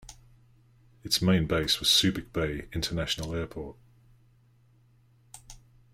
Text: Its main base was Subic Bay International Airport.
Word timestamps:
Its 1.03 1.21
main 1.21 1.45
base 1.45 1.79
was 1.79 1.87
Subic 1.87 2.33
Bay 2.33 2.67
International 2.73 3.35
Airport. 3.35 3.75